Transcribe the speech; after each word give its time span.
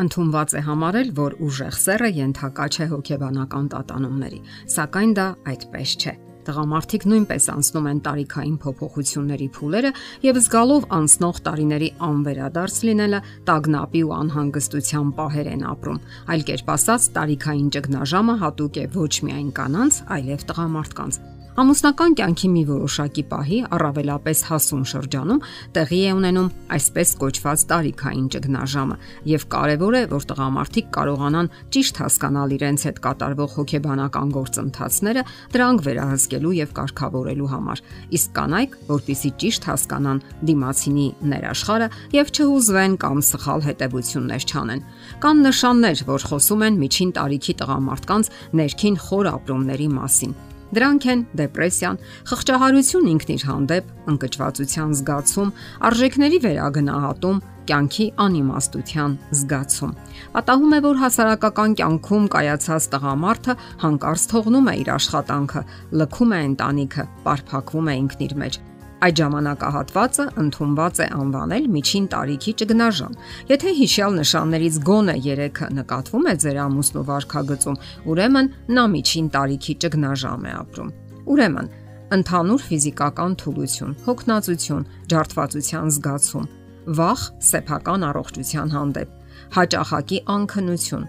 Ընթումված 0.00 0.56
է 0.56 0.60
համարել, 0.64 1.08
որ 1.18 1.34
ուժեղ 1.44 1.76
սեռը 1.76 2.08
ենթակա 2.16 2.66
չէ 2.72 2.88
հոգեբանական 2.94 3.70
տատանումների, 3.74 4.38
սակայն 4.72 5.10
դա 5.18 5.26
այդպես 5.52 5.94
չէ։ 6.00 6.14
Տղամարդիկ 6.46 7.02
նույնպես 7.10 7.46
անցնում 7.52 7.88
են 7.90 7.98
տարիքային 8.06 8.54
փոփոխությունների 8.62 9.48
փուլերը 9.56 9.90
եւ 10.24 10.38
զգալով 10.40 10.86
անցնող 10.96 11.40
տարիների 11.46 11.90
անվերադարձ 12.06 12.78
լինելը 12.88 13.20
տագնապի 13.50 14.02
ու 14.08 14.14
անհանգստության 14.20 15.10
պահեր 15.20 15.50
են 15.52 15.66
ապրում։ 15.74 16.00
Այլ 16.32 16.46
կերպ 16.48 16.72
ասած, 16.76 17.10
տարիքային 17.20 17.68
ճգնաժամը 17.76 18.38
հատուկ 18.40 18.80
է 18.80 18.86
ոչ 18.96 19.12
միայն 19.28 19.52
կանանց, 19.60 20.00
այլև 20.16 20.48
տղամարդկանց։ 20.48 21.20
Ամուսնական 21.60 22.14
կյանքի 22.16 22.48
մի 22.54 22.60
որոշակի 22.70 23.22
պահի 23.28 23.56
առավելապես 23.76 24.40
հասուն 24.48 24.84
շրջանում 24.92 25.40
տեղի 25.76 25.98
է 26.08 26.12
ունենում 26.16 26.46
այսպես 26.76 27.10
կոչված 27.20 27.64
տարիքային 27.72 28.30
ճգնաժամը 28.32 28.96
եւ 29.28 29.44
կարեւոր 29.52 29.98
է 29.98 30.02
որ 30.14 30.24
տղամարդիկ 30.30 30.88
կարողանան 30.96 31.50
ճիշտ 31.76 32.00
հասկանալ 32.00 32.54
իրենց 32.56 32.86
հետ 32.88 33.02
կատարվող 33.04 33.52
հոգեբանական 33.60 34.32
գործընթացները 34.40 35.24
դրանք 35.52 35.84
վերահսկելու 35.84 36.56
եւ 36.60 36.72
կարգավորելու 36.80 37.50
համար 37.52 37.84
իսկ 38.16 38.34
կանայք 38.40 38.78
որpիսի 38.88 39.32
ճիշտ 39.44 39.68
հասկանան 39.68 40.22
դիմացինի 40.48 41.08
ներաշխարը 41.34 41.90
եւ 42.16 42.32
չհուզվեն 42.40 42.94
կամ 43.04 43.24
սխալ 43.28 43.66
հետեւություններ 43.68 44.48
չանեն 44.48 44.86
կան 45.20 45.44
նշաններ 45.50 46.06
որ 46.08 46.30
խոսում 46.30 46.64
են 46.70 46.80
միջին 46.86 47.12
տարիքի 47.20 47.56
տղամարդկանց 47.60 48.32
ներքին 48.62 49.02
խոր 49.10 49.34
ապրումների 49.34 49.90
մասին 50.00 50.38
Դրանք 50.70 51.06
են 51.10 51.22
դեպրեսիան, 51.40 51.96
խղճահարություն 52.30 53.08
ինքնիր 53.10 53.44
հանդեպ, 53.50 53.88
ընկճվածության 54.12 54.92
զգացում, 55.00 55.50
արժեքների 55.90 56.38
վերագնահատում, 56.46 57.42
կյանքի 57.70 58.06
անիմաստության 58.24 59.18
զգացում։ 59.40 59.92
Պատահում 60.34 60.74
է, 60.74 60.80
որ 60.86 60.96
հասարակական 61.02 61.76
կյանքում 61.80 62.30
կայացած 62.34 62.88
տղամարդը 62.94 63.58
հանկարծ 63.84 64.26
թողնում 64.30 64.70
է 64.70 64.74
իր 64.80 64.90
աշխատանքը, 64.96 65.62
լքում 66.00 66.34
է 66.34 66.40
ընտանիքը, 66.50 67.06
պարփակվում 67.26 67.90
է 67.90 67.94
ինքնիր 68.00 68.36
մեջ 68.42 68.60
Այդ 69.00 69.20
ժամանակահատվածը 69.20 70.24
ընդունված 70.42 70.98
է 71.00 71.04
անվանել 71.16 71.66
միջին 71.72 72.06
տարիքի 72.12 72.52
ճգնաժամ։ 72.60 73.14
Եթե 73.48 73.70
հիշյալ 73.78 74.16
նշաններից 74.20 74.76
գոնե 74.88 75.14
3-ը 75.24 75.68
նկատվում 75.78 76.26
է 76.28 76.34
ձեր 76.42 76.58
ամուսնու 76.64 77.04
վարքագծում, 77.10 77.78
ուրեմն 78.12 78.50
նա 78.76 78.84
միջին 78.94 79.30
տարիքի 79.36 79.74
ճգնաժամ 79.84 80.44
է 80.44 80.52
ապրում։ 80.60 80.90
Ուրեմն 81.32 81.70
ընդհանուր 82.10 82.62
ֆիզիկական 82.68 83.38
թուլություն, 83.40 83.96
հոգնածություն, 84.04 84.84
ջարդվածության 85.14 85.90
զգացում, 85.96 86.46
վախ 87.00 87.24
սեփական 87.48 88.06
առողջության 88.10 88.74
հանդեպ, 88.76 89.16
հաճախակի 89.56 90.20
անքնություն, 90.36 91.08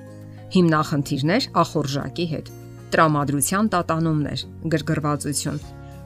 հիմնախնդիրներ 0.55 1.51
ախորժակի 1.65 2.31
հետ, 2.31 2.55
տրամադրության 2.91 3.71
տատանումներ, 3.75 4.47
գրգռվածություն, 4.75 5.61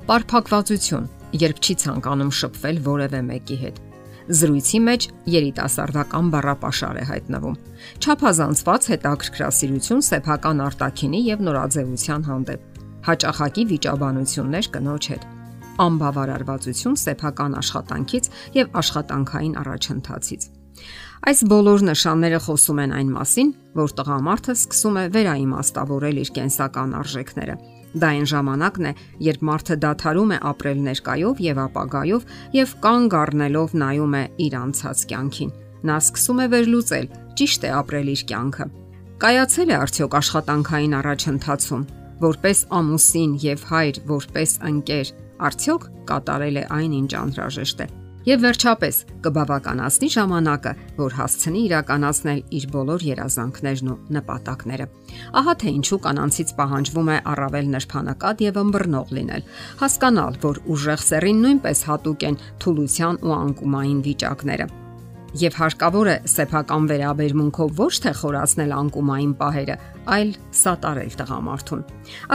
Պարփակվածություն, 0.06 1.06
երբ 1.42 1.60
չի 1.60 1.76
ցանկանում 1.82 2.32
շփվել 2.40 2.80
որևէ 2.86 3.22
մեկի 3.30 3.58
հետ։ 3.64 3.84
Զրույցի 4.26 4.80
մեջ 4.86 5.06
երիտասարդական 5.30 6.30
բառապաշար 6.34 6.98
է 6.98 7.04
հայտնվում։ 7.12 7.58
Չափազանցված 8.02 8.88
հետաքրքրասիրություն 8.92 10.02
սեփական 10.10 10.64
արտաքինի 10.66 11.22
եւ 11.30 11.44
նորաձևության 11.46 12.26
հանդեպ։ 12.30 12.82
Հաճախակի 13.06 13.66
վիճաբանություններ 13.76 14.70
կնոջ 14.76 15.10
հետ։ 15.14 15.28
Անբավարարվածություն 15.86 16.98
սեփական 17.06 17.58
աշխատանքից 17.62 18.30
եւ 18.56 18.76
աշխատանքային 18.82 19.56
առաջընթացից։ 19.62 20.50
Այս 21.26 21.40
բոլոր 21.52 21.86
նշանները 21.90 22.40
խոսում 22.46 22.82
են 22.86 22.92
այն 22.96 23.14
մասին, 23.16 23.50
որ 23.78 23.94
տղամարդը 24.00 24.54
սկսում 24.56 25.00
է 25.02 25.06
վերաիմաստավորել 25.16 26.22
իր 26.26 26.32
կենսական 26.36 26.96
արժեքները 27.02 27.56
Դա 27.96 28.08
այն 28.12 28.26
ժամանակն 28.28 28.88
է, 28.90 28.94
երբ 29.24 29.44
մարդը 29.50 29.76
դադարում 29.86 30.32
է 30.36 30.40
ապրել 30.52 30.80
ներկայով 30.86 31.42
եւ 31.46 31.62
ապագայով 31.66 32.26
եւ 32.56 32.74
կանգ 32.86 33.18
առնելով 33.22 33.76
նայում 33.82 34.16
է 34.20 34.24
իր 34.46 34.58
անցած 34.62 35.04
կյանքին։ 35.12 35.54
Նա 35.86 35.98
սկսում 36.04 36.42
է 36.44 36.48
վերլուծել, 36.56 37.10
ճիշտ 37.40 37.66
է 37.66 37.74
ապրել 37.80 38.08
իր 38.16 38.24
կյանքը։ 38.32 38.66
Կայացել 39.26 39.70
է 39.72 39.78
արդյոք 39.80 40.18
աշխատանքային 40.20 40.98
առաջընթացում, 41.00 41.86
որպես 42.26 42.64
ամուսին 42.80 43.38
եւ 43.46 43.70
հայր, 43.72 44.02
որպես 44.12 44.58
ընկեր, 44.76 45.14
արդյոք 45.50 45.92
կատարել 46.10 46.60
է 46.60 46.66
այն, 46.80 46.98
ինչ 47.00 47.12
անհրաժեշտ 47.22 47.86
է 47.86 47.94
եւ 48.26 48.46
վերջապես 48.46 49.00
կբավականացնի 49.26 50.10
ժամանակը, 50.16 50.72
որ 50.98 51.18
հասցնի 51.20 51.62
իրականացնել 51.70 52.40
իր 52.60 52.66
բոլոր 52.76 53.06
երազանքներն 53.10 53.92
ու 53.94 53.98
նպատակները։ 54.18 54.88
Ահա 55.42 55.54
թե 55.62 55.74
ինչու 55.80 56.00
կանանցից 56.06 56.56
պահանջվում 56.62 57.12
է 57.16 57.18
առավել 57.34 57.70
նրբանակատ 57.76 58.46
եւ 58.46 58.58
ըմբռնող 58.66 59.14
լինել։ 59.20 59.46
Հասկանալ, 59.84 60.42
որ 60.46 60.64
ուժեղ 60.76 61.06
սերին 61.10 61.46
նույնպես 61.46 61.86
հատուկ 61.92 62.26
են 62.32 62.42
թուլության 62.66 63.22
ու 63.26 63.38
անկումային 63.42 64.02
վիճակները 64.10 64.85
եւ 65.36 65.58
հարկավոր 65.60 66.08
է 66.08 66.16
սեփական 66.32 66.86
վերաբերմունքով 66.92 67.72
ոչ 67.76 67.94
թե 68.06 68.12
խորացնել 68.22 68.72
անկումային 68.76 69.34
պահերը, 69.40 69.76
այլ 70.16 70.30
սատարել 70.56 71.16
տղամարդուն։ 71.20 71.82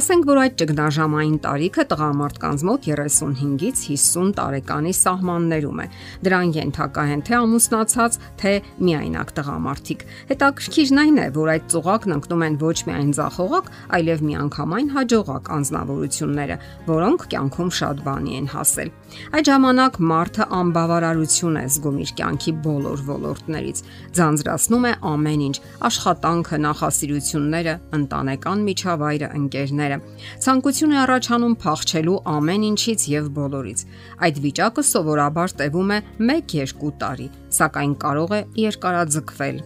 Ասենք 0.00 0.26
որ 0.26 0.40
այդ 0.42 0.54
ճգնաժամային 0.60 1.36
տարիքը 1.44 1.84
տղամարդկանց 1.90 2.64
մոտ 2.66 2.88
35-ից 2.90 3.82
50 3.86 4.32
տարեկանի 4.40 4.94
սահմաններում 5.00 5.80
է։ 5.80 5.86
Դրան 6.26 6.52
ենթակա 6.58 7.04
են 7.14 7.22
թե 7.30 7.36
ամուսնացած, 7.40 8.18
թե 8.42 8.52
միայնակ 8.90 9.32
տղամարդիկ։ 9.38 10.04
Հետաքրքիրն 10.30 11.00
այն 11.04 11.20
է, 11.20 11.26
որ 11.38 11.52
այդ 11.54 11.70
ծուղակն 11.70 12.16
ընկնում 12.18 12.44
են 12.50 12.58
ոչ 12.60 12.76
միայն 12.90 13.12
ցախողակ, 13.20 13.70
այլև 14.00 14.24
միանգամայն 14.30 14.90
հաջողակ 14.98 15.52
անznավորությունները, 15.60 16.58
որոնք 16.90 17.26
կյանքում 17.30 17.70
շատ 17.80 18.04
բանի 18.10 18.38
են 18.40 18.50
հասել։ 18.50 18.92
Այդ 19.30 19.50
ժամանակ 19.50 20.00
մարդը 20.10 20.44
անբավարարություն 20.60 21.60
է 21.60 21.64
զգում 21.70 22.00
իր 22.00 22.12
կյանքի 22.20 22.52
բոլոր 22.66 22.89
ոլորտներից, 23.10 23.82
ձանձրացնում 24.18 24.86
է 24.90 24.92
ամեն 25.10 25.42
ինչ՝ 25.46 25.56
աշխատանքը, 25.90 26.60
նախասիրությունները, 26.66 27.74
ընտանեկան 28.00 28.64
միջավայրը, 28.68 29.28
ընկերները։ 29.40 29.98
Ցանկություն 30.46 30.94
է 30.94 31.00
առաջանում 31.06 31.58
փախչելու 31.64 32.20
ամեն 32.36 32.68
ինչից 32.70 33.00
եւ 33.14 33.34
բոլորից։ 33.40 33.84
Այդ 34.20 34.40
վիճակը 34.46 34.86
սովորաբար 34.90 35.58
տևում 35.60 35.90
է 35.90 36.00
1-2 36.30 36.94
տարի, 37.00 37.28
սակայն 37.60 37.94
կարող 38.06 38.34
է 38.40 38.42
երկարաձգվել 38.68 39.62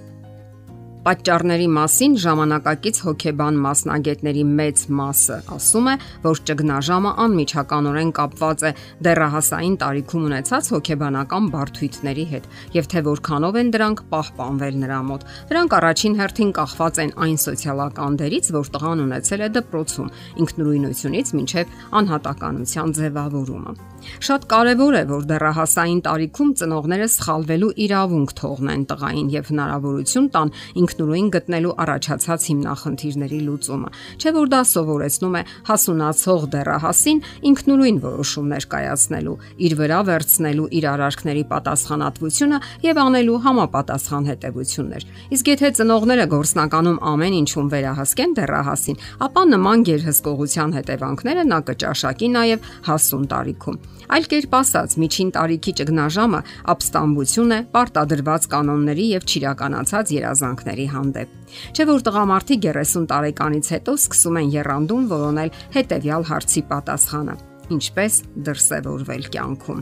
Պատճառների 1.04 1.66
մասին 1.68 2.14
ժամանակակից 2.22 2.98
հոգեբան 3.04 3.56
մասնագետների 3.60 4.44
մեծ 4.56 4.84
մասը 4.96 5.36
ասում 5.52 5.90
է, 5.92 5.94
որ 6.24 6.38
ճգնաժամը 6.48 7.10
անմիջականորեն 7.24 8.12
կապված 8.16 8.64
է 8.64 8.70
դեռահասային 9.04 9.76
տարիքում 9.84 10.24
ունեցած 10.30 10.70
հոգեբանական 10.72 11.50
բարդույթների 11.52 12.24
հետ 12.32 12.48
եւ 12.78 12.88
թե 12.94 13.02
որքանով 13.10 13.58
են 13.60 13.72
դրանք 13.76 14.00
պահպանվել 14.14 14.78
նրա 14.80 15.00
մոտ։ 15.12 15.26
Դրանք 15.52 15.76
առաջին 15.84 16.16
հերթին 16.24 16.54
կախված 16.64 17.02
են 17.04 17.12
այն 17.28 17.36
սոցիալական 17.44 18.16
դերից, 18.24 18.48
որ 18.56 18.72
տղան 18.72 19.04
ունեցել 19.04 19.44
է 19.44 19.50
դպրոցում, 19.60 20.12
ինքնուրույնությունից 20.40 21.34
մինչև 21.36 21.76
անհատականության 22.00 22.96
ձևավորումը։ 22.96 23.76
Շատ 24.24 24.42
կարևոր 24.52 24.96
է, 24.98 25.02
որ 25.08 25.22
դեռահասային 25.30 26.00
տարիքում 26.04 26.50
ծնողները 26.60 27.06
սխալվելու 27.14 27.70
իրավունք 27.84 28.34
թողնեն 28.40 28.82
տղային 28.90 29.30
եւ 29.34 29.48
հնարավորություն 29.52 30.28
տան 30.34 30.52
ինքնուրույն 30.94 31.28
գտնելու 31.34 31.72
առաջացած 31.82 32.44
հիմնախնդիրների 32.48 33.38
լուծումը։ 33.44 33.88
Չէ 34.14 34.30
որ 34.34 34.50
դա 34.52 34.60
սովորեցնում 34.70 35.34
է 35.34 35.42
հասունացող 35.66 36.44
դեռահասին 36.54 37.22
ինքնուրույն 37.50 37.98
որոշումներ 38.04 38.66
կայացնելու, 38.74 39.34
իր 39.66 39.74
վրա 39.80 39.98
վերցնելու 40.06 40.68
իր 40.78 40.86
արարքների 40.94 41.44
պատասխանատվությունը 41.50 42.60
եւ 42.86 43.00
անելու 43.04 43.40
համապատասխան 43.44 44.28
հետեւություններ։ 44.30 45.02
Իսկ 45.34 45.50
եթե 45.54 45.72
ծնողները 45.82 46.26
գործնականում 46.34 47.02
ամեն 47.10 47.34
ինչում 47.42 47.68
վերահասկեն 47.74 48.38
դեռահասին, 48.38 49.00
ապա 49.26 49.42
նման 49.50 49.84
գերհսկողության 49.90 50.78
հետևանքները 50.78 51.42
նա 51.50 51.58
կճաշակի 51.74 52.28
նաեւ 52.38 52.70
հասուն 52.86 53.28
տարիքում։ 53.34 53.82
Այլ 54.14 54.26
կերպ 54.30 54.54
ասած, 54.58 54.94
միջին 55.00 55.30
տարիքի 55.34 55.72
ճգնաժամը 55.80 56.40
ապստամբություն 56.74 57.54
է 57.56 57.60
պարտադրված 57.72 58.48
կանոնների 58.52 59.06
եւ 59.14 59.24
ճիրականացած 59.32 60.12
երազանքների 60.14 60.83
ծնողների 60.84 60.88
հանդեպ։ 60.92 61.28
Չէ 61.74 61.84
որ 61.88 62.04
տղամարդիկ 62.04 62.60
30 62.64 63.08
տարեկանից 63.10 63.66
հետո 63.74 63.92
սկսում 63.98 64.38
են 64.40 64.52
երանդուն 64.54 65.08
որոնել 65.08 65.50
հետևյալ 65.74 66.22
հարցի 66.30 66.62
պատասխանը. 66.70 67.34
ինչպես 67.74 68.14
դրսևորվել 68.44 69.22
կյանքում։ 69.32 69.78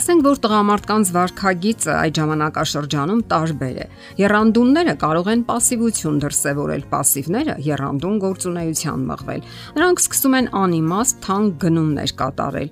Ասենք 0.00 0.20
որ 0.24 0.38
տղամարդկանց 0.40 1.08
վարքագիծը 1.12 1.92
այդ 2.00 2.14
ժամանակաշրջանում 2.16 3.20
տարբեր 3.28 3.76
է։ 3.76 3.86
Երանդունները 4.22 4.94
կարող 5.02 5.26
են 5.34 5.42
пассивություն 5.50 6.20
դրսևորել, 6.24 6.82
пассивները 6.94 7.54
երանդուն 7.66 8.16
գործունեության 8.24 9.04
մղվել։ 9.10 9.42
Նրանք 9.76 10.00
սկսում 10.00 10.36
են 10.40 10.50
անիմաստ 10.64 11.20
թանկ 11.26 11.58
գնումներ 11.60 12.14
կատարել։ 12.22 12.70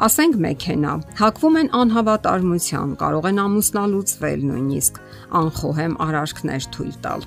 Ասենք 0.00 0.38
մեքենա, 0.40 0.92
հակվում 1.18 1.56
են 1.60 1.68
անհավատարմության, 1.76 2.94
կարող 3.02 3.26
են 3.28 3.40
ամուսնալուծվել 3.42 4.46
նույնիսկ, 4.48 5.00
անխոհեմ 5.42 5.96
արարքներ 6.06 6.68
թույլ 6.72 6.94
տալ։ 7.04 7.26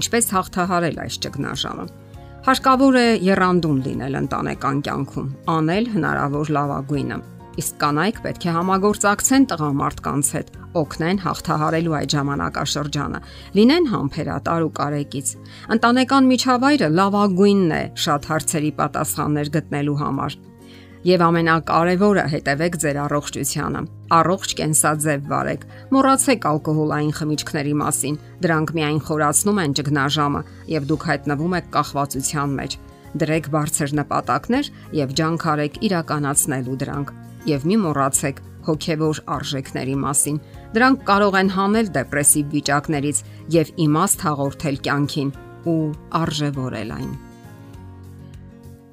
Ինչպես 0.00 0.30
հաղթահարել 0.34 0.96
այս 1.04 1.18
ճգնաժամը։ 1.26 1.84
Հարկավոր 2.44 2.96
է 3.00 3.06
երանդուն 3.24 3.78
լինել 3.84 4.16
ընտանեկան 4.24 4.80
կյանքում, 4.88 5.28
անել 5.54 5.86
հնարավոր 5.94 6.50
լավագույնը։ 6.56 7.18
Իսկ 7.54 7.76
կանայք 7.84 8.16
պետք 8.24 8.44
է 8.44 8.52
համագործակցեն 8.54 9.44
տղամարդկանց 9.52 10.30
հետ, 10.34 10.48
օգնեն 10.80 11.20
հաղթահարելու 11.22 11.94
այդ 12.00 12.14
ժամանակաշրջանը, 12.14 13.20
լինեն 13.54 13.86
համբերատար 13.92 14.64
ու 14.64 14.72
կարեկից։ 14.80 15.30
Ընտանեկան 15.76 16.28
միջավայրը 16.34 16.88
լավագույնն 16.98 17.76
է 17.78 17.82
շատ 18.04 18.28
հարցերի 18.34 18.72
պատասխաններ 18.82 19.52
գտնելու 19.54 19.98
համար։ 20.02 20.36
Եվ 21.04 21.20
ամենակարևորը 21.20 22.22
հետևեք 22.32 22.76
ձեր 22.80 22.98
առողջությանը։ 23.02 23.80
Առողջ 24.18 24.52
կենսաձև 24.56 25.26
վարեք։ 25.28 25.66
Մոռացեք 25.92 26.46
ալկոհոլային 26.48 27.10
խմիչքների 27.18 27.74
մասին։ 27.80 28.16
Դրանք 28.46 28.72
միայն 28.78 29.00
խորացնում 29.08 29.60
են 29.64 29.74
ճգնաժամը 29.80 30.40
եւ 30.72 30.86
դուք 30.88 31.04
հայտնվում 31.10 31.56
եք 31.60 31.68
կախվածության 31.76 32.56
մեջ։ 32.60 32.78
Դրեք 33.20 33.50
բարձր 33.52 33.94
նպատակներ 34.00 34.72
եւ 35.04 35.14
ջանք 35.20 35.46
արեք 35.52 35.78
իրականացնելու 35.90 36.78
դրանք։ 36.84 37.12
Եվ 37.52 37.68
մի 37.68 37.78
մոռացեք 37.84 38.42
հոգեվոր 38.64 39.22
արժեքների 39.36 39.98
մասին։ 40.08 40.40
Դրանք 40.72 41.04
կարող 41.12 41.38
են 41.44 41.52
հանել 41.58 41.92
դեպրեսիվ 42.00 42.48
վիճակներից 42.56 43.22
եւ 43.60 43.76
իմաստ 43.84 44.26
հաղորդել 44.30 44.82
կյանքին 44.88 45.36
ու 45.68 45.78
արժևորել 46.24 46.96
այն։ 46.96 47.14